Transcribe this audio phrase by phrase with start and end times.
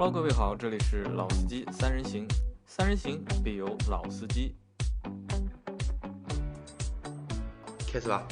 [0.00, 2.26] Hello，各位好，这里是老司机三人行，
[2.64, 4.56] 三人行必有老司机。
[7.86, 8.26] 开始吧。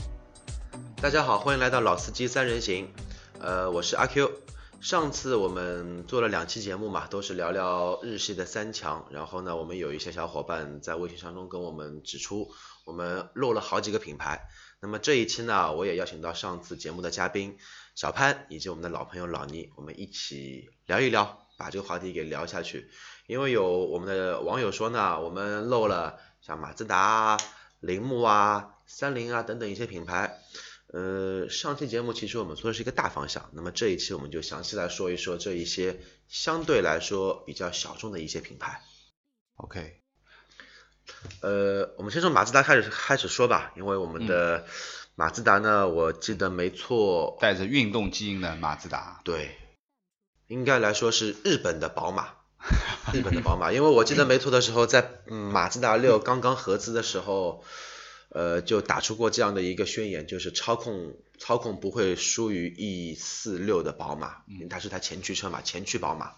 [0.96, 2.90] 大家好，欢迎来到老司机三人行。
[3.38, 4.32] 呃，我是阿 Q。
[4.80, 9.06] 上次我们做了两期节目嘛，都是聊聊日系的三强。
[9.10, 12.50] 然后呢，我们有一些小伙伴在微信当中跟我们指出，
[12.86, 14.48] 我们漏了好几个品牌。
[14.80, 17.58] 那么这一期呢，我也邀请到上次节目的嘉宾
[17.94, 22.88] 小潘以及我们的老朋友老倪，我们一起聊一聊，把这个话题给聊下去。
[23.26, 27.38] 因为有我们的网友说呢，我们漏了像马自达啊、
[27.80, 30.38] 铃木啊、三菱啊等等一些品牌。
[30.90, 38.80] 呃，上期节目其实我们说的是一个大方向，那么这一期我们就详细来说一说这一些相对来说比较小众的一些品牌。
[39.56, 40.00] OK，
[41.42, 44.64] 呃，我们先从马自达开始开始说吧，因为我们的
[45.14, 49.58] 马自达呢，我记得没错，带着运动基因的马自达，对，
[50.48, 52.30] 应该来说是日本的宝马，
[53.14, 57.62] 日本的宝马，因为我记得没错的时候，在嗯马自达六刚刚合资的时候，
[58.30, 66.32] 呃，就打出过这样的一个宣言，就是操控操控不会输于 E 四六的宝马，因为它是台前驱车嘛，前驱宝马。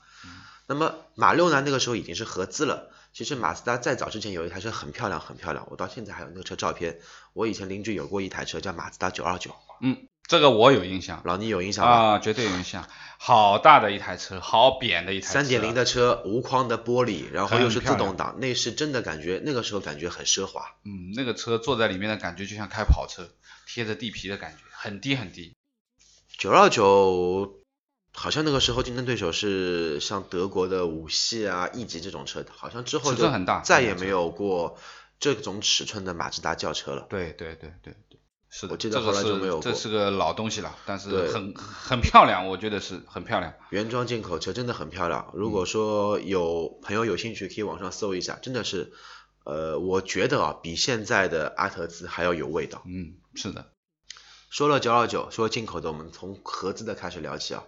[0.67, 2.93] 那么马六呢，那个时候已经是合资了。
[3.13, 7.01] 其实马自达再早之前有一台车很漂亮，很漂亮，我到现在还有那个车照片。
[7.33, 11.91] 我以前邻居有过一台车叫马自达九二九，嗯，这个我有印象老倪有印象吧？
[11.91, 20.77] 啊，绝对有印象，好大的一台车，好扁的一台车，三点零的车，无框的玻璃，然后又是自动挡，内饰真的感觉那个时候感觉很奢华。
[20.85, 23.29] 嗯，那个车坐在里面的感觉就像开跑车，
[23.67, 25.53] 贴着地皮的感觉，很低很低。
[26.39, 27.59] 九二九
[28.15, 34.79] 好像那个时候竞争对手是像德国的五系啊、E 级这种车，好像之后就很大再也没有过
[35.19, 37.09] 这种尺寸的马自达轿车了。
[37.11, 38.10] 对对对对对，
[38.51, 43.55] 是的，我记得这个后来就没有这是个老东西了，但是对很很漂亮，我觉得是很漂亮。
[43.71, 45.31] 原装进口车真的很漂亮。
[45.35, 48.93] 如嗯果说有朋友有兴趣，可以网上搜一下，真的是，
[49.45, 52.83] 呃，我觉得啊，比现在的阿特兹还要有味道。
[52.87, 53.67] 嗯，是的，
[54.51, 57.63] 说了九二九，说进口的，我们从合资的开始聊起啊。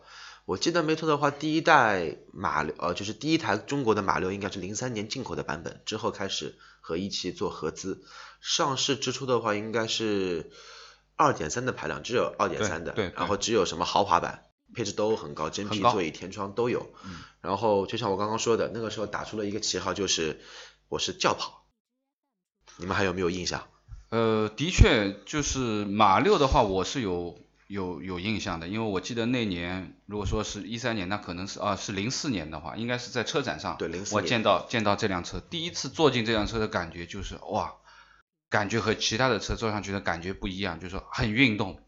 [0.44, 8.04] 我记得没错的话，第一代马六，呃，就是第一台中国的马六应该是零三年进口的版本，之后开始和一汽做合资。
[8.40, 10.50] 上市之初的话，应该是
[11.16, 16.92] 二点三的排量，只有二点三的，对对然后只有什么豪华版，配置都很高，真皮座椅、天窗都有。
[17.04, 20.40] 嗯然后就像我刚刚说的，那个时候打出了一个旗号，就是
[20.88, 21.66] 我是轿跑。
[22.76, 23.66] 你们还有没有印象？
[24.10, 27.41] 呃，的确，就是马六的话，我是有
[27.72, 34.22] 有有印象的，因为我记得那年，如果说是一三年，那可能是啊是零四年的话，应该是在车展上，对零四年。
[34.22, 37.72] 我见到见到这辆车，第一次坐进这辆车的感觉就是哇，
[38.50, 41.80] 感觉和其他的车坐上去的感觉不一样，就是说很运动，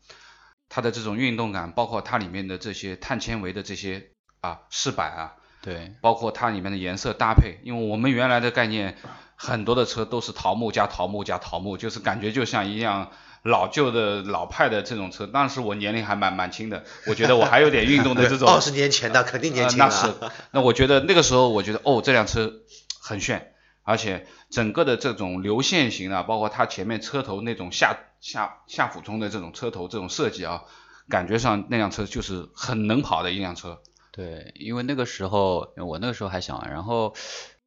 [0.70, 4.08] 它的这种运动感，包括它里面的这些碳纤维的这些
[4.40, 8.96] 啊饰板啊，对，包括它里面的颜色搭配，因为我们原来的概念，
[9.36, 13.12] 很多的车都是桃木加桃木加桃木，就是感觉就像一辆
[13.44, 15.26] 老旧的老派的这种车。
[15.26, 18.48] 当时我年龄还蛮蛮轻的，我觉得我还有点运动的这种。
[18.52, 20.12] 二十年前的肯定年轻那是，
[20.50, 22.52] 那我觉得那个时候，我觉得哦，这辆车
[23.00, 23.52] 很炫，
[23.82, 30.62] 而且整个的这种流线型啊，包括它前面车头那种下下下俯冲的这种车头这种设计啊，
[31.10, 33.80] 感觉上那辆车就是很能跑的一辆车。
[34.10, 37.14] 对，因为那个时候我那个时候还小啊，然后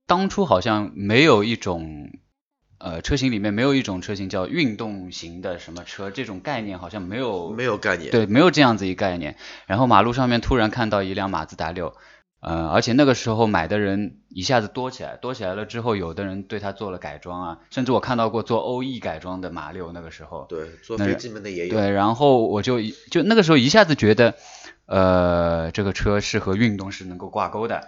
[0.08, 2.10] 当初好像没有一种
[2.80, 8.12] 呃车型里面没有一种车型叫运动型的什么车这种概念，好像没有没有概念。
[8.12, 9.36] 对，没有这样子一个概念。
[9.66, 11.96] 然后马路上面突然看到一辆马自达六，
[12.40, 20.46] 呃，而且那个时候买的人一下子多起来，多起来了之后，有的人对它做了改装啊，甚至我看到过做欧 E 改装的马六，那个时候。
[20.48, 21.74] 对，做那飞机们的也有。
[21.76, 24.36] 对，然后我就一就那个时候一下子觉得，
[24.86, 27.88] 呃，这个车是和运动是能够挂钩的。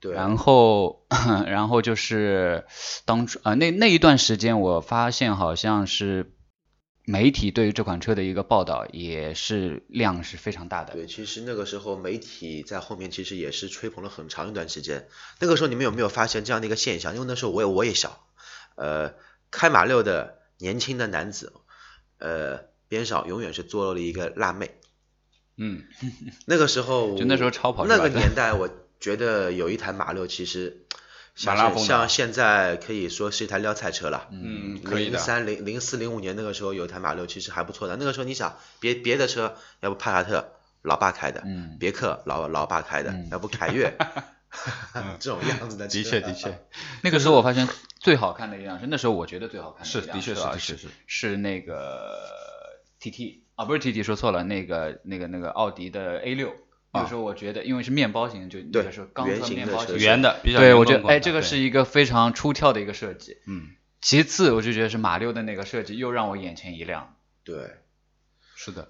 [0.00, 1.06] 对，然后，
[1.46, 2.64] 然后就是
[3.04, 6.32] 当初啊、呃，那那一段时间，我发现好像是
[7.04, 10.94] 媒体对于这款车的一个报道也是量是非常大的。
[10.94, 15.06] 对，其实那个时候媒体在后面其实也是吹捧了很长一段时间。
[15.38, 17.14] 那个时候你们有没有发现这样的一个现象？
[17.14, 18.24] 因为那时候我也我也小，
[18.76, 19.14] 呃，
[19.50, 21.52] 开马六的年轻的男子，
[22.18, 24.70] 呃，边上永远是坐了一个辣妹。
[25.56, 25.84] 嗯，
[26.46, 28.70] 那个时候，就那时候超跑那个年代，我
[29.00, 30.84] 觉得有一台马六其实
[31.34, 34.28] 像蛮拉风像现在可以说是一台撩菜车了。
[34.30, 35.12] 嗯可以的。
[35.12, 37.96] 零三零零四零五年那个时候有一台马六，其实还不错的。
[37.96, 40.52] 那个时候你想，别别的车，要不帕萨特
[40.82, 41.76] 老爸开的，嗯。
[41.80, 43.28] 别克老老爸开的，嗯。
[43.32, 43.96] 要不凯越
[45.20, 45.94] 这种样子的车。
[45.94, 46.60] 的确的确，
[47.02, 47.68] 那个时候我发现
[48.00, 50.88] 最好看的一辆车，那时候我觉得最好看的是一辆的确是是的确是。
[51.06, 52.18] 是那个
[53.00, 56.52] TT 啊，不是 TT 说错了，那个那个那个奥迪的 A 六
[56.92, 63.38] 就是说我觉得因为是面包型，就对那个是钢圆形的面包型，圆的，比较对我觉得哎，这个是一个非常出挑的一个设计。
[63.46, 63.68] 嗯，
[64.00, 67.14] 其次，我就觉得是马六的那个设计又让我眼前一亮。
[67.44, 67.76] 对，
[68.56, 68.88] 是的，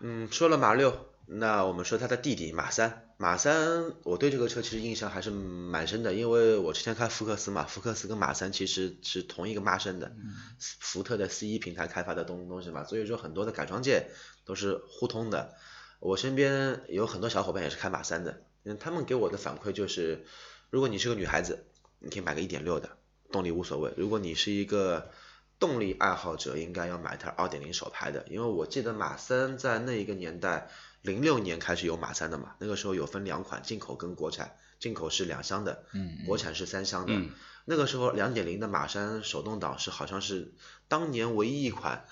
[0.00, 3.08] 嗯，说了马六，那我们说他的弟弟马三。
[3.18, 10.10] 马三，我对这个车其实印象还是蛮深的，因为我之前开福克斯嘛，福克斯跟马三其实是同一个妈生的，
[10.58, 14.08] 福特的 C 一平台开发的东东西嘛，所以说很多的改装件
[14.44, 15.54] 都是互通的。
[16.02, 20.26] 我身边有很多小伙伴也是开马三的，嗯，他们给我的反馈就是，
[20.68, 21.64] 如果你是个女孩子，
[22.00, 22.90] 你可以买个一点六的，
[23.30, 25.12] 动力无所谓；如果你是一个
[25.60, 30.68] 动力爱好者，应该要买台二点零手排的，因为我记得马三在那一个年代，
[31.02, 37.12] 零六年开始有马三的嘛，那个时候有分两款，进口跟国产，进口是两厢的，嗯，国产是三厢的。
[37.14, 37.30] 嗯
[37.64, 40.52] 那个时候两点零的马三手动挡是好像是
[40.88, 42.04] 当年唯一一款，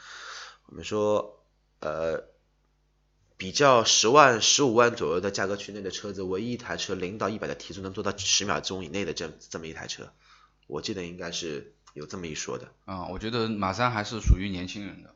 [0.67, 1.43] 我们说
[1.81, 2.23] 呃
[3.41, 10.13] 比较十万十五万左右的价格区内的车子，唯一一台车零到一百的提速能做到十秒钟以内的这这么一台车，
[10.67, 12.69] 我记得应该是有这么一说的。
[12.85, 15.15] 啊、我觉得马三还是属于年轻人的，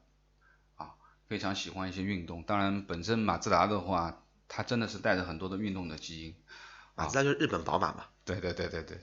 [0.76, 0.94] 啊，
[1.28, 2.42] 非常喜欢一些运动。
[2.44, 6.34] 当然，本身马自达的话，它真的是带着很多的运动的基因。
[6.94, 8.98] 马自达就是日本宝马嘛，对对对对对，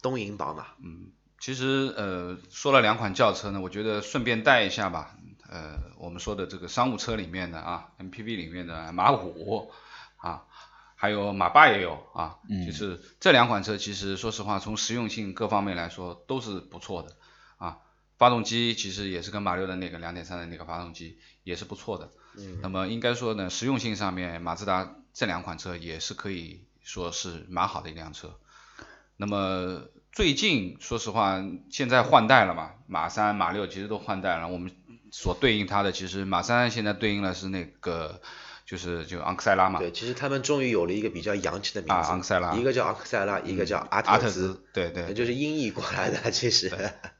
[0.00, 0.68] 东瀛宝马。
[0.80, 1.10] 嗯
[1.40, 5.18] 其实呃，说了两款轿车呢，我觉得顺便带一下吧。
[5.50, 9.70] 呃，我们说的这个商务车里面的啊，MPV 里面的马五
[10.16, 10.44] 啊，
[10.96, 12.38] 还有马八也有啊。
[12.48, 17.16] 嗯就是这两款车，其实说实话，从实用性各方面来说都是不错的
[17.58, 17.78] 啊。
[18.18, 22.10] 发动机其实也是跟马六的那个2.3的那个发动机也是不错的。
[22.38, 28.38] 嗯那么应该说呢，实用性上面，马自达这两款车也是可以说是蛮好的一辆车。
[29.18, 29.82] 那么
[30.12, 34.48] 最近说实话，现在换代了嘛，马三、马六其实都换代了。
[34.48, 34.70] 我们
[35.18, 38.20] 所对应它的，其实马三现在对应的是那个
[38.66, 46.70] 就是就昂克赛拉嘛，对，其实他们终于有了一个比较洋气的名字，啊昂克赛拉一个叫昂克赛拉，一个叫阿阿特兹兹，，对对就是音译过来的，其实。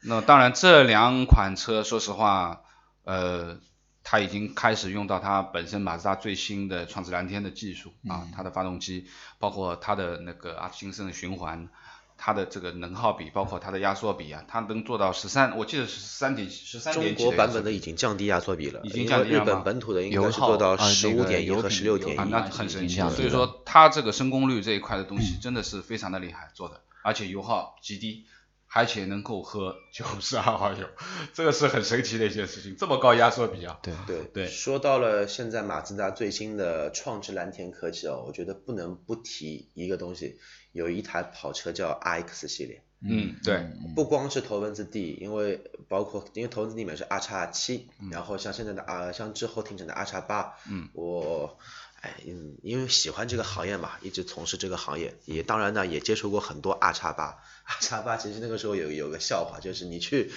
[0.03, 2.61] 那当然，这两款车，说实话，
[3.05, 3.59] 呃，
[4.05, 9.09] 它已经开始用到它本身马自达最新的创智蓝天的技术啊，它的发动机，
[9.39, 11.71] 包括它的那个阿特金森的循环，
[12.19, 22.31] 它的这个能耗比，包括它的压缩比啊，它能做到十三，我记得是十三点十三点几国版本的已经降低压缩比了，已经降低日本本土的应该是做到十五点一油和十六点一。
[22.31, 28.25] 那很神奇所以说，它这个升功率这一块的东西真的是非常的厉害做的，而且油耗极低，
[28.69, 30.87] 而且能够喝九十二号油，
[31.33, 32.77] 这个是很神奇的一件事情。
[32.77, 40.39] 这么高压缩比啊，对，对对说到了现在马自达最新的创智蓝天科技哦，我觉得不能不提一个东西，
[40.77, 51.59] 有一台跑车叫 RX 系列，嗯，对，不光是头文字 D，因为包括因为头文字 D 里面是 R 叉七，然后像现在的啊，像之后停产的 R 叉八，嗯，我。
[52.03, 57.39] 哎，嗯，因为喜欢这个行业嘛，一直从事这个行业，也当然呢也接触过很多 R 叉八。
[57.65, 60.31] R 叉八其实那个时候有有个笑话，就是你去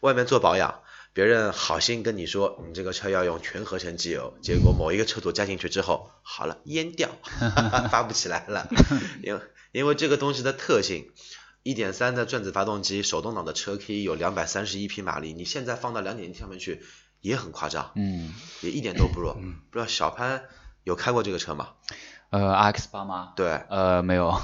[0.00, 0.80] 外面做保养，
[1.12, 7.10] 别人好心跟你说你这个车要用全合成机油，结果某一个车主加进去之后，好了淹掉，
[7.92, 8.66] 发不起来了，
[9.22, 9.40] 因为
[9.72, 11.10] 因为这个东西的特性。
[11.64, 16.82] 一点三的转子发动机，手动挡的车可以有两百三十一匹马力，你现在放到两点零上面去
[17.20, 19.34] 也很夸张，嗯，也一点都不弱。
[19.34, 19.40] 不
[19.74, 20.42] 知道小潘
[20.82, 21.68] 有开过这个车吗？
[22.30, 23.32] 呃，RX 八吗？
[23.36, 24.36] 对呃，没有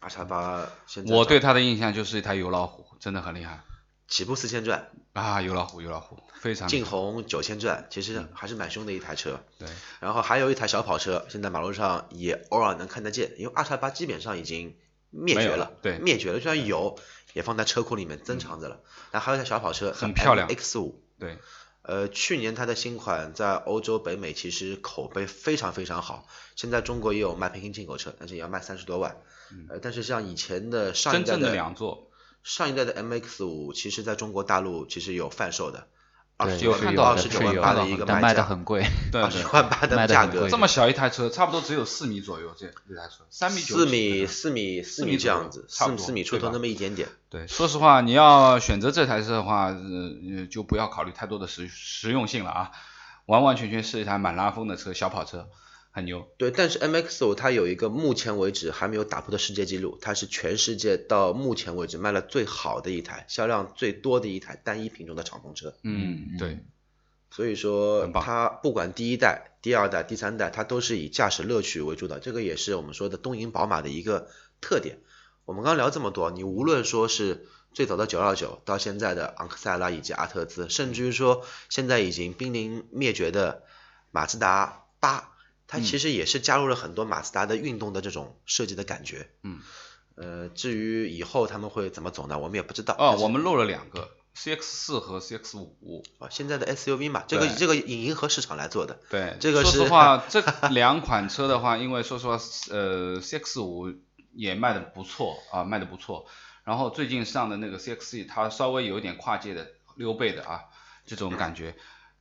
[0.00, 3.62] ，，R 叉八现在我对它的印象就是一台油老虎，真的很厉害
[4.12, 9.42] 起步四千转，啊，有老虎，有老虎，非常劲红九千转，其实还是蛮凶的一台车。
[9.58, 9.66] 对，
[10.00, 14.76] 然后还有一台小跑车，现在马路上也偶尔能看得见，因为二叉八基本上已经
[15.08, 16.98] 灭绝了，对灭绝了，就算有
[17.32, 18.80] 也放在车库里面珍藏着了。
[19.12, 21.02] 然后还有一台小跑车，很漂亮 X 五。
[21.18, 21.38] 对，
[21.80, 29.16] 呃，去年它的新款在欧洲、北美其实口碑非常非常好，现在中国也有卖平行进口车，但是也要卖三十多万。
[29.70, 32.10] 呃，但是像以前的上一代真正的两座，
[32.42, 35.86] 上一代的 MX 五，其实在中国大陆其实有贩售的，
[36.36, 38.84] 二对，十有是有的，二十九万八的一个但卖的价，很贵。
[39.12, 47.08] 对二十九，万八的价格，这么小一台车，差不多只有四米左右，这这台车，三米九四米四米四米米这样子，四四米出头那么一点点。
[47.30, 49.76] 对，说实话，你要选择这台车的话，呃，
[50.36, 52.70] 呃就不要考虑太多的实实用性了啊，
[53.26, 55.48] 完完全全是一台满拉风的车，小跑车，
[55.92, 56.26] 很牛。
[56.38, 65.74] 对，但是 MX 五它有一个目前为止还没有打破的世界纪录，它是全世界到目前为止卖了最好的一台，销量最多的一台单一品种的敞篷车。
[65.84, 66.58] 嗯，对，
[67.30, 74.28] 所以说它不管第一代、第二代、第三代，它都是以驾驶乐趣为主的，这个也是我们说的东瀛宝马的一个
[74.60, 74.98] 特点。
[75.44, 83.64] 我们刚刚聊这么多，你无论说是最早的929，到现在的昂克赛拉以及阿特兹，甚至于说现在已经濒临灭绝的
[84.10, 85.31] 马自达八，
[85.72, 89.30] 它其实也是加入了很多马自达的运动的这种设计的感觉。
[89.42, 89.58] 嗯。
[90.14, 92.38] 呃，至于以后他们会怎么走呢？
[92.38, 92.94] 我们也不知道。
[92.98, 96.04] 哦，我们漏了两个，CX 四和 CX 五。
[96.18, 99.00] 啊，现在的 SUV 嘛，这个这个以迎合市场来做的。
[99.08, 102.38] 对，这个说实话， 这两款车的话，因为说实话，
[102.70, 103.90] 呃，CX 五
[104.34, 106.26] 也卖的不错啊，卖的不错。
[106.64, 110.60] 然后最近上的那个 CX-E，它稍微有一点跨界的溜背的啊，
[111.06, 111.74] 这种感觉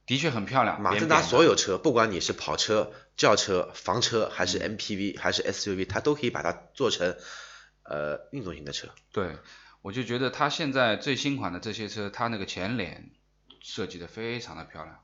[0.06, 0.82] 的确很漂亮。
[0.82, 2.92] 马自达所有车，不管你是跑车、
[3.22, 7.16] 轿车、房车，还是 MPV，还是 SUV，它都可以把它做成。
[7.84, 9.36] 呃，运动型的车，对，
[9.82, 13.10] 我就觉得它现在最新款的这些车，它那个前脸
[13.60, 15.00] 设计的非常的漂亮，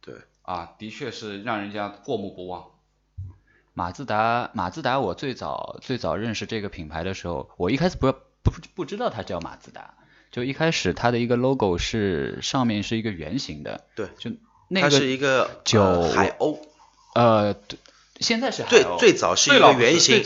[0.00, 2.70] 对，啊，的确是让人家过目不忘。
[3.74, 8.10] 马自达，马自达，我最早最早认识这个品牌的时候，我一开始不
[8.42, 9.94] 不不知道它叫马自达，
[10.32, 14.32] 就一开始它的一个 logo 是上面是一个圆形的，对，就
[14.66, 16.58] 那个是一个九海鸥，
[17.18, 17.78] 呃，对。
[18.20, 20.24] 现在是最最早是一个圆形，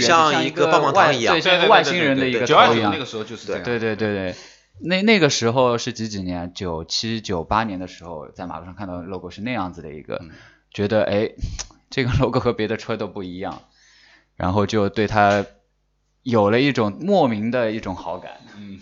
[0.00, 2.92] 像一个棒棒糖一样，像一个外星人的一个头一样。
[2.92, 3.64] 那个时候就是这样。
[3.64, 4.34] 对对对对，
[4.80, 6.52] 那那个时候是几几年？
[6.54, 10.20] 九七九八年的时候，在马路上看到 logo 是那样子的一个，
[10.70, 11.32] 觉得哎，
[11.90, 13.62] 这个 logo 和别的车都不一样，
[14.36, 15.44] 然后就对它
[16.22, 18.34] 有了一种莫名的一种好感。
[18.56, 18.78] 嗯。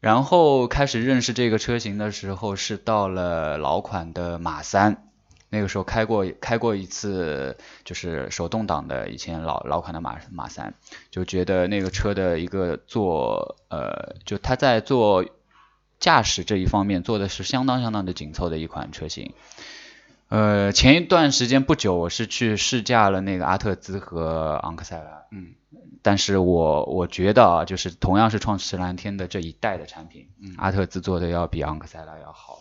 [0.00, 5.03] 然后开始认识这个车型的时候，是到了老款的马三。
[5.54, 10.74] 那个时候开过开过一次，就是手动挡的以前老老款的马马三，
[11.12, 15.24] 就觉得那个车的一个做呃，就它在做
[16.00, 19.32] 驾驶这一方面做的是相当相当的紧凑的一款车型。
[20.28, 25.54] 呃，前一段时间不久，我是去试驾了那个阿特兹和昂克赛拉，嗯，
[26.02, 32.60] 但是我我觉得啊，就是同样是创驰蓝天的这一代的产品，嗯，阿特兹做的要比昂克赛拉要好。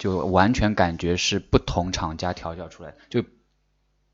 [0.00, 3.22] 就完全感觉是不同厂家调教出来，就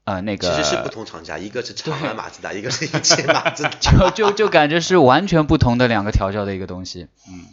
[0.02, 7.06] 呃那个其实是不同厂家，一个是长安马自达，一个是一汽马自达， 就就就感觉是完全不同的两个调教的一个东西。
[7.28, 7.46] 嗯，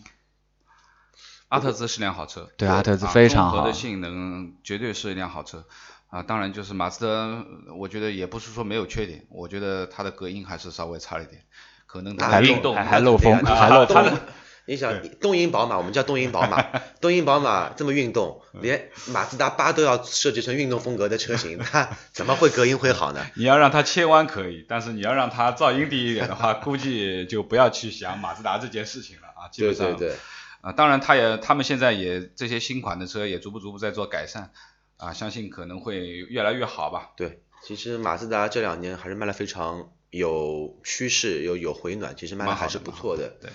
[1.50, 5.66] 阿特兹是辆好车，对阿特兹非常好，的性能绝对是一辆好车
[6.10, 6.24] 啊。
[6.24, 11.44] 当然就是马自达，我觉得也不是说没有缺点，我觉得它的隔音还是稍微差了一点，
[11.86, 14.20] 可能它还运动还漏风，还漏风。
[14.65, 16.62] 你想东瀛宝马，我们叫东瀛宝马，
[17.01, 23.25] 东瀛宝马这么运动，连马自达八都要设计成运动风格的车型， 它怎么会隔音会好呢？
[23.36, 29.50] 你要让它切弯可以，但是你要让它噪音低一点的话， 估计就不要去想马自达这件事情了啊。
[29.51, 30.17] 基本上，对对对。
[30.62, 34.51] 啊，当然，它也，他们现在也这些新款的车也逐步逐步在做改善，
[34.96, 37.10] 啊，相信可能会越来越好吧。
[37.17, 43.27] 对，其实马自达这两年还是卖的非常有趋势，有有回暖，其实卖的还是不错的。
[43.41, 43.51] 对。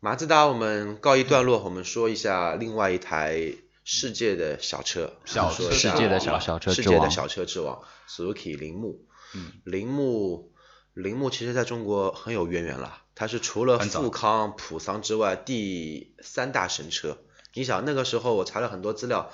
[0.00, 9.06] 马自达，我们告一段落，我们说一下另外一台世界的小车，小车世界的小小车世界的小车之王，Suzuki 铃木。
[9.34, 10.52] 嗯，铃木，
[10.92, 17.18] 铃木其实在中国很有渊源了，它是除了富康、普桑之外第三大神车。
[17.54, 19.30] 你想那个时候我查了很多资料，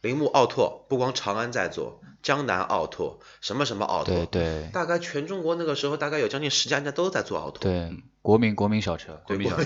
[0.00, 7.60] 铃木奥拓不光长安在做，江南奥拓，什么什么奥拓，对对，大概全中国那个时候大概有将近十家人家都在做奥拓。
[7.60, 7.92] 对。
[8.22, 9.56] 国民国民小车，国民小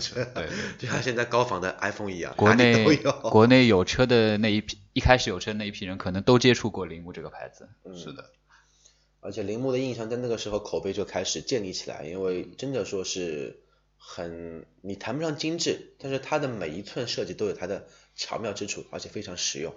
[0.00, 3.12] 车，对，就像现在高仿的 iPhone 一样，国内都有。
[3.30, 7.68] 国内有车的那一批，一开始有车那一批人，可能都接触过铃木这个牌子。
[7.94, 8.32] 是的，
[9.20, 13.60] 而且铃木的印象在那个时候口碑就开始建立起来，因为真的说是
[13.96, 17.86] 很，你谈不上精致，但是它的每一寸设计都有它的
[18.18, 19.74] 巧妙之处，而且非常实用。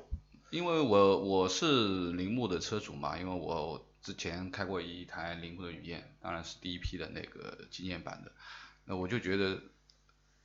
[0.49, 3.87] 因为我我是铃木的车主嘛，因为我。
[4.03, 8.31] 之前开过一台铃木的雨燕，当然是第一批的那个纪念版的。
[8.85, 9.61] 那我就觉得，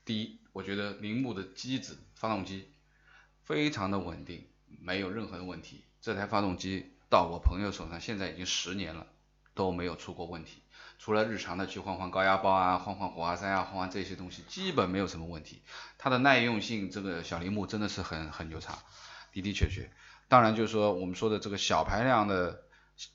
[0.05, 2.69] 第一，我觉得铃木的机子发动机
[3.45, 5.85] 非常的稳定，没有任何的问题。
[6.03, 9.07] 这台发动机到我朋友手上现在已经十年了，
[9.55, 10.61] 都没有出过问题。
[10.99, 15.63] 除了日常的去换换高压包啊，换换火花塞啊，换换这些东西，基本没有什么问题。
[15.99, 18.79] 它的耐用性，这个小铃木真的是很很牛叉，
[19.33, 19.91] 的的确确。
[20.29, 22.63] 当然就是说我们说的这个小排量的。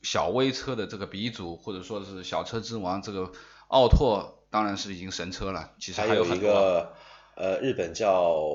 [0.03, 3.31] 小微车的这个鼻祖，或者说是小车之王，这个
[3.67, 5.71] 奥拓当然是已经神车了。
[5.79, 6.93] 其实还有一个
[7.33, 8.45] 呃，日本叫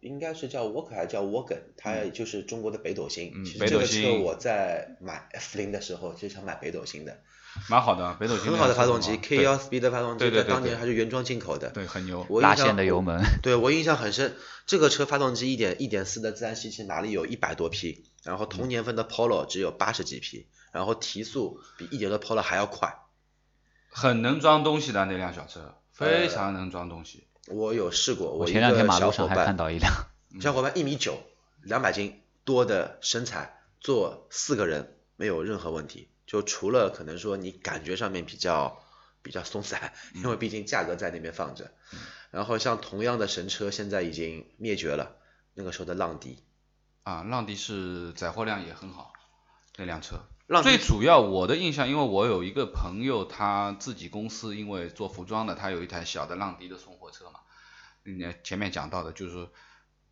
[0.00, 3.30] 应该是叫沃克还是叫沃根，它就是中国的北斗星。
[3.32, 7.20] 嗯，其实这个车我在买 F 零的时候就想买北斗星的。
[7.68, 8.50] 蛮好的，北斗星。
[8.50, 11.70] 很好的发动机，K 幺 Speed 的发动机，在当年还是原装进口的。
[11.70, 12.26] 对，很牛。
[12.40, 13.22] 拉线的油门。
[13.42, 14.34] 对我印象很深，
[14.66, 20.48] 这个车发动机一点一点四的自然吸气马力有一百多匹，然后同年份的 Polo 只有八十几匹。
[20.72, 22.96] 然后提速比一点的 Polo 还要快，
[23.90, 27.26] 很能装东西的那辆小车，非常能装东西。
[27.48, 29.92] 我有试过，我前两天马路上还看到一辆，
[30.40, 31.20] 小伙伴一米九，
[31.60, 38.82] 两百斤多的身材，坐四个人没有任何问题，就除了可能说你感觉上面比较
[39.22, 41.72] 比较松散，因为毕竟价格在那边放着。
[42.30, 45.16] 然后像同样的神车现在已经灭绝了，
[45.54, 46.42] 那个时候的浪迪，
[47.02, 49.12] 啊，浪迪是载货量也很好，
[49.76, 50.20] 那辆车。
[50.46, 57.40] 浪最主要我的印象，因为我有一个朋友，他自己公司因为做服装的，他有一台小的浪迪的送货车嘛。
[58.04, 59.52] 嗯，前面讲到的就是说，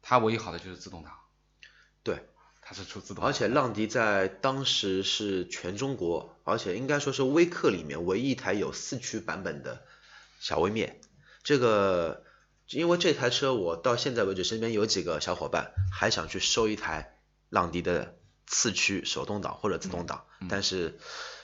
[0.01, 1.13] 它唯一好的就是自动挡，
[2.03, 2.29] 对，
[2.71, 9.83] 它是出自的，而且浪迪在当时是全中国，而且应该说是微客里面唯一一台有四驱版本的
[10.39, 11.01] 小微面。
[11.43, 12.23] 这个
[12.69, 17.17] 因为这台车我到现在为止身边有几个小伙伴还想去收一台
[17.49, 18.15] 浪迪的
[18.47, 20.97] 四驱手动挡或者自动挡，但是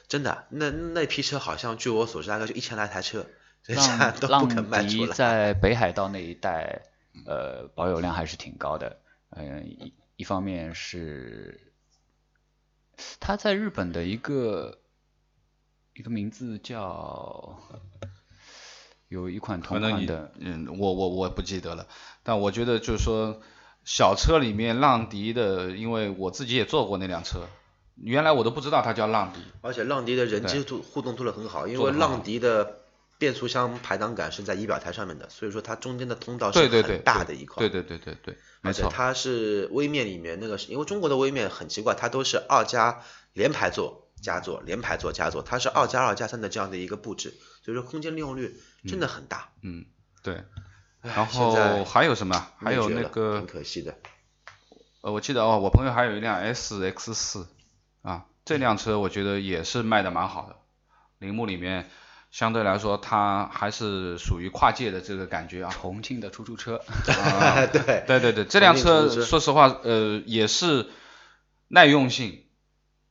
[0.07, 3.27] 真的那那批车好像据我所知大概就一千来台车，
[3.65, 5.17] 人家浪 都不肯卖浪迪出来。
[5.17, 6.83] 在北海道那一带，
[7.27, 9.01] 呃，保有量还是挺高的。
[9.31, 11.73] 嗯、一一方面是
[13.21, 14.79] 他在日本的一个
[15.95, 17.59] 一个名字叫
[19.09, 21.87] 有一款同款的，嗯，我我我不记得了，
[22.23, 23.41] 但我觉得就是说
[23.85, 27.47] 小车里面浪迪的，因为我自己也坐过那辆车，
[27.97, 32.81] 原来我都不知道它叫浪迪，而且浪迪的人机互动做得很好，因为浪迪的
[33.19, 37.61] 变速箱排挡杆是在仪表台上面的，所以说它中间的通道是对对对，很大的一块。
[37.61, 49.51] 对对对对对，没错，而且它是微面里面那个是，因为中国的微面很奇怪，它都是二加连排座加座，连排座加座，它是二加二加三的这样的一个布置，所以说空间利用率真的很大。
[49.63, 49.87] 嗯，
[50.23, 50.45] 对，
[51.03, 52.49] 然后还有什么？
[52.59, 53.95] 还有那个挺可惜的。
[55.03, 57.47] 呃，我记得哦，我朋友还有一辆 S X 四
[58.03, 60.57] 啊，这辆车我觉得也是卖的蛮好的，
[61.19, 61.89] 铃木里面
[62.37, 65.71] 相对来说它还是属于跨界的这个感觉啊。
[65.73, 70.87] 重庆的出租车，啊 对对对对，这辆车说实话，呃，也是
[71.69, 72.45] 耐用性，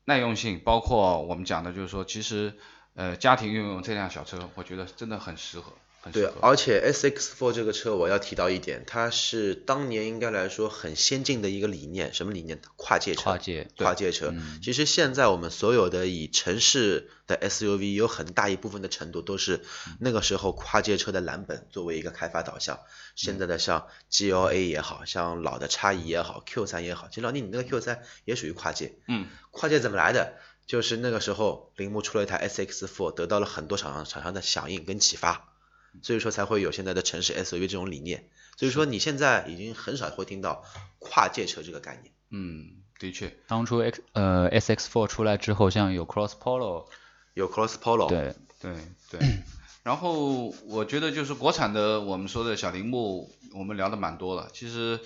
[0.04, 2.54] 耐用性，包括我们讲的就是说，其实
[2.93, 5.73] 呃家庭用用这辆小车，我觉得真的很适合，
[6.12, 12.60] 对，而且 S X Four 这个车我要提到一点，它是当年应该来说很先进的一个理念，什么理念？
[12.76, 13.24] 跨界车。
[13.24, 14.30] 跨界，跨界车。
[14.32, 19.62] 嗯其实现在我们所有的以城市的 SUV 有很大一部分的程度都是
[20.00, 22.80] 那个时候跨界车的蓝本作为一个开发导向。
[23.15, 28.94] 现在的像 GLA 也好像老的叉一也好，Q 3也好，其实老弟你那个 Q 3也属于跨界。
[29.08, 30.34] 嗯，跨界怎么来的？
[30.68, 35.55] 就是那个时候铃木出了一台 S X Four，得到了很多厂商厂商的响应跟启发，
[36.01, 38.29] 所以说才会有现在的城市 SUV 这种理念。
[38.58, 40.63] 所以说你现在已经很少会听到
[40.99, 42.13] 跨界车这个概念。
[42.29, 46.88] 嗯，的确，当初 X 呃 SX4 出来之后，像有 Cross Polo，
[47.34, 48.73] 有 Cross Polo，对，对
[49.10, 49.19] 对。
[49.84, 54.49] 然后我觉得就是国产的，我们说的小铃木，我们聊的蛮多了。
[54.51, 54.99] 其实，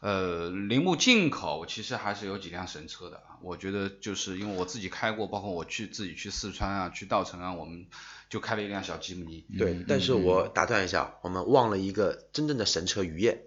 [0.00, 3.36] 呃，铃木进口其实还是有几辆神车的啊。
[3.42, 7.86] 我觉得就是因为我自己开过，包括我去自己去四川啊，去稻城啊，我们
[8.30, 9.44] 就开了一辆小吉姆尼。
[9.58, 13.42] 对，但是我打断一下，我们忘了一个真正的神车雨燕。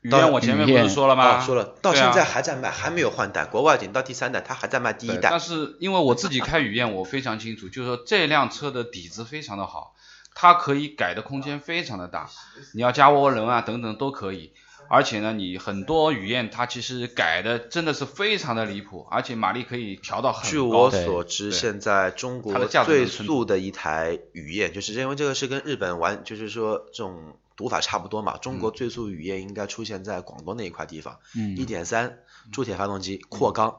[0.00, 1.38] 雨到燕我前面不是说了吗？
[1.38, 5.38] 哦，说了，到现在还在卖，还没有换代，国外已经到第三代，它还在卖第一代但。
[5.38, 9.94] 是因为我自己开雨燕，我非常清楚，就是说这辆车的底子非常的好，
[10.34, 12.28] 它可以改的空间非常的大，
[12.74, 14.52] 你要加涡轮啊等等都可以。
[14.88, 20.58] 而且呢，你很多雨燕它其实改的真的是非常的离谱，而且马力可以调到很据。
[20.58, 28.36] 我所知，现在中国的最速的一台雨燕，就是因为这个是跟日本玩，就是说这种读法差不多嘛。
[28.36, 32.18] 中国最速雨燕应该出现在广东那一块地方，嗯一点三
[32.52, 33.78] 铸铁发动机扩缸，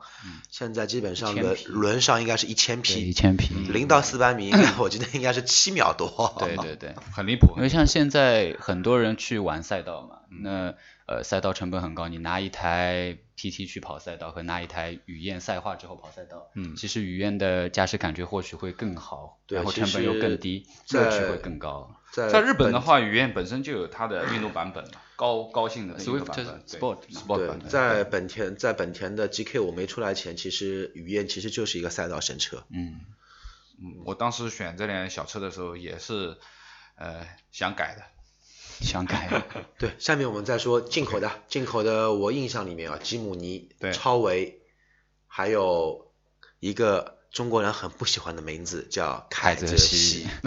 [0.50, 6.36] 现在基本上轮轮上应该是一千匹，一，千匹，零到四百米， 我记得应该是七秒多。
[6.40, 6.96] 对对对。
[7.14, 7.64] 很离谱因。
[7.64, 10.74] 为像现在很多人去玩赛道嘛，那
[11.08, 21.94] 呃赛道成本很高，你拿一台 PT 去跑赛道和拿一台雨燕赛化之后跑赛道，嗯其实雨燕的驾驶感觉或许会更好，对然后成本又更低，在乐趣会更高。
[22.12, 27.70] 在在日本的话，雨燕本身就有它的运动版本嘛，高高性的那个 Swift 版本 Sport Sport 对版，本。
[27.70, 32.64] 在本田在本田的 GK 五没出来前，其实雨燕其实就是一个赛道神车。
[32.70, 33.02] 嗯，
[33.80, 36.38] 嗯，我当时选这辆小车的时候也是
[36.96, 38.04] 呃想改的。
[38.82, 39.44] 想改，
[39.80, 44.60] 对，下面我们再说进口的，进口的我印象里面啊，吉姆尼对、超维，
[45.28, 46.12] 还有
[46.60, 50.28] 一个中国人很不喜欢的名字叫凯泽西。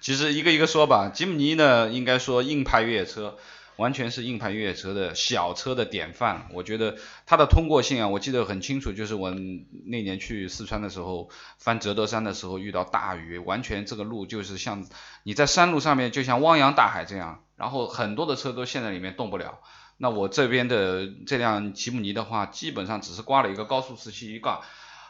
[0.00, 3.36] 其实一个一个说吧，吉姆尼呢，应该说硬派越野车，
[3.78, 6.48] 完全是硬派越野车的小车的典范。
[6.52, 14.86] 我觉得它的通过性啊，我记得很清楚，就是我那年去四川的时候，翻折德山的时候遇到大雨，完全这个路就是像
[15.22, 19.60] 你在山路上面就像汪洋大海这样，然后很多的车都陷在里面动不了。
[19.96, 24.60] 那我这边的这辆吉姆尼的话，基本上只是刮了一个高速四驱一挂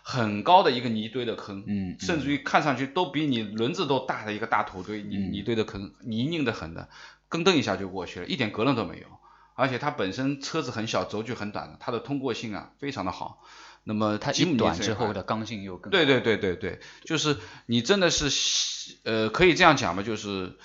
[0.02, 6.88] 很高的一个泥堆的坑，嗯，甚至于看上去都比你轮子都大的一个大土堆，泥泥堆的坑，泥泞的很的，
[7.28, 9.06] 跟蹬一下就过去了，一点隔楞都没有。
[9.54, 13.42] 而且它本身车子很小，轴距很短的，它的通过性啊非常的好。
[13.84, 20.56] 那么它一款之后的刚性又更对对对对对，就是你真的是呃可以这样讲吧，就是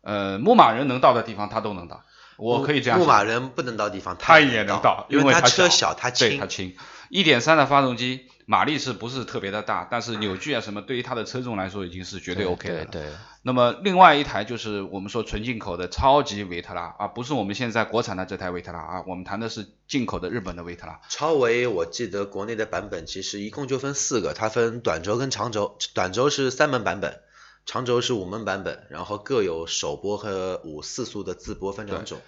[0.00, 2.04] 呃牧马人能到的地方它都能到，
[2.38, 6.46] 我可以这样牧马人不能到地方，它也也能到，因为它车小，它轻对它。
[6.46, 6.74] 轻。
[7.10, 9.88] 一点三的发动机马力是不是特别的大？
[9.90, 12.84] 但是扭矩啊什么，对于它的车重来说已经是绝对 OK 的了。
[12.84, 13.10] 对对，
[13.42, 21.00] 那么另外一台就是我们说纯进口的超级维特拉啊，不是我们现在国产的这台维特拉啊，我们谈的是进口的日本的维特拉。
[21.08, 27.20] 超维我记得国内的版本其实一共就分四个，它分短轴跟长轴，短轴是三门版本，
[27.68, 32.18] 长轴是五门版本，然后各有首播和五四速的自播分两种。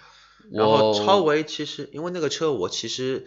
[0.51, 3.25] 然后超维其实因为那个车我其实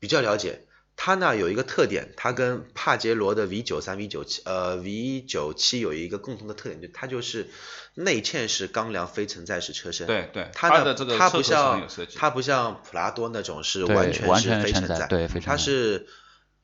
[0.00, 7.48] 比较了解，它呢有一个特点，它跟帕杰罗的 V 九三、V 九七呃 V 九七有一个共同的特点，就它就是
[7.94, 10.08] 内嵌式钢梁非承载式车身。
[10.08, 12.16] 对对，它的这个它不车头是很像有设计。
[12.18, 16.08] 它不像普拉多那种是完全是非承载，对它是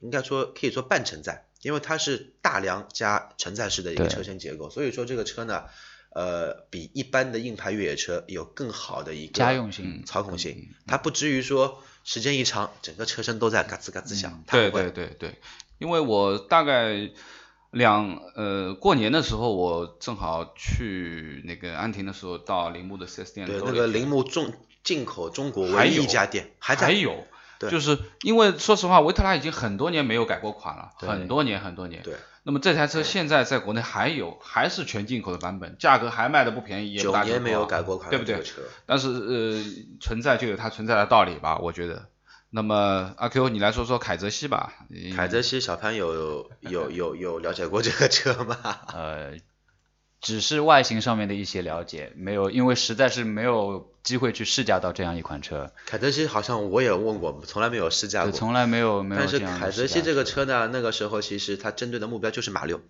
[0.00, 5.64] 应该说可以说半承载，因为它是大梁加承载式的一个车身结构，所以说这个车呢，
[6.10, 15.34] 呃，比一般的硬派越野车有更好的一个家用性操控性，它不至于说时间一长整个车身都在嘎吱嘎吱响，它对对对对，
[15.78, 17.10] 因为我大概
[17.70, 27.26] 两呃过年的时候，我正好去那个安亭的时候，到铃木的 4S 店那个铃木中进口中国唯一一家店还在还有，
[27.58, 32.02] 对就是因为说实话，维特拉已经很多年没有改过款了，很多年很多年。
[32.02, 32.14] 对。
[32.44, 38.44] 那么这台车现在在国内还有，还是全进口的版本，价格还卖的不便宜，也不九年没有改过款对不对这个？
[38.46, 38.62] 车。
[38.86, 39.64] 但是呃，
[40.00, 42.08] 存在就有它存在的道理吧，我觉得。
[42.50, 44.72] 那么阿 Q，你来说说凯泽西吧。
[44.88, 48.56] 嗯凯泽西小潘有有有有了解过这个车吗？
[48.94, 49.32] 呃，
[50.20, 58.32] 只是外形上面的一些了解，没有，因为实在是没有机会去试驾到这样一款车，凯泽西好像我也问过，从来没有试驾，过。
[58.32, 62.80] 从来没有没有但是凯泽西这个车呢，那个时候其实它针对的目标就是马六，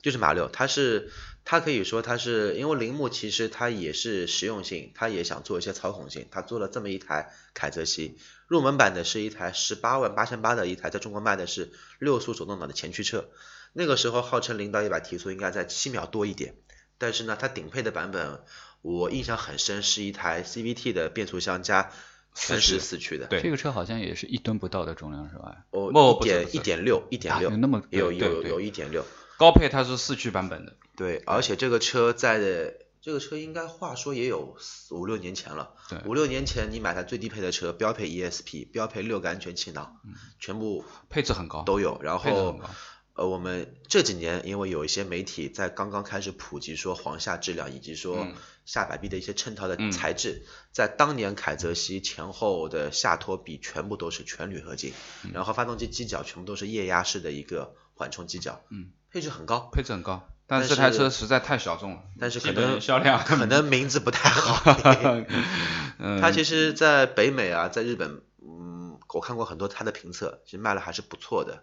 [0.00, 0.48] 就是马六。
[0.48, 1.10] 它是
[1.44, 8.16] 它可以说它是因为铃木其实它也是实用性，它也想做一些操控性，它做了这么一台凯泽西。
[8.46, 13.28] 入门版的是一台十八万八千八的一台，在中国卖的是六速手动挡的前驱车。
[13.76, 16.54] 那个时候号称零到一百提速应该在七秒多一点，
[16.96, 18.40] 但是呢，它顶配的版本
[18.80, 21.90] 我印象很深，是一台 CVT 的变速箱加
[22.34, 23.26] 全时四驱的。
[23.26, 25.64] 对这个车好像也是一吨不到的重量是吧？
[25.70, 29.04] 哦，不一点一点六，一点六，那么有对有对有一点六，
[29.36, 42.70] 高配它是四驱版本的，对，而且这个车在的这个车应该话说也有四五六年前了，对五六年前你买台最低配的车，标配 ESP，标配六个安全气囊，嗯全部配置很高，都有，然后配置很高。
[43.14, 64.74] 呃，我们这几年因为有一些媒体在刚刚开始普及说黄下质量以及说嗯下摆臂的一些衬套的嗯材质，在当年凯泽西前后的下托臂全部都是全铝合金，嗯然后发动机机脚全部都是液压式的一个缓冲机脚，嗯，配置很高，配置很高，但但是这台车实在太小众了，但是可能销量可能名字不太好。
[66.00, 71.62] 嗯， 它其实在北美啊，在日本，嗯，我看过很多它的评测，其实卖了还是不错的，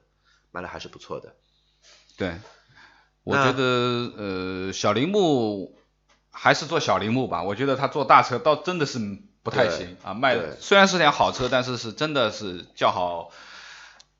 [0.51, 1.35] 卖的还是不错的。
[2.17, 2.37] 对，
[3.23, 5.77] 我觉得呃小铃木
[6.29, 8.99] 还是做小铃木吧，我觉得他做大车倒真的是
[9.43, 13.31] 不太行啊，卖对虽然是辆好车，但是是真的是叫好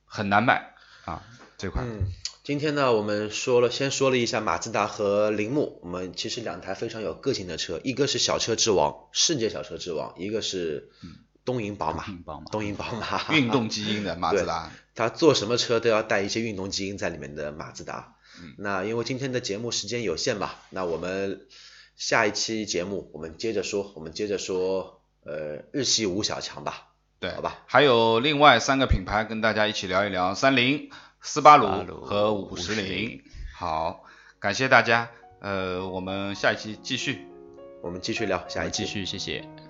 [0.04, 1.22] 很难卖啊
[1.58, 1.86] 这款。
[1.86, 2.10] 嗯，
[2.42, 10.90] 今天呢，我们说了，先说了一下马自达和铃木，我们其实两台非常有个性的车，一个是小车之王，世界小车之王，一个是
[11.44, 12.04] 东瀛宝马，
[12.50, 18.14] 东瀛宝马运动基因的马自达，他做什么车都要带一些运动基因在里面的马自达。
[18.40, 21.46] 嗯那因为今天的节目时间有限嘛，那我们
[21.96, 26.88] 下一期节目我们接着说，我们接着说呃日系五小强吧，
[27.20, 27.58] 对，好吧？
[27.66, 33.22] 还有另外三个品牌跟大家一起聊一聊，三菱、斯巴鲁和五十铃。
[33.54, 34.04] 好，
[34.38, 37.26] 感谢大家，呃，我们下一期继续。
[37.82, 38.88] 我们继续聊下一期继。
[38.88, 39.61] 续，谢谢。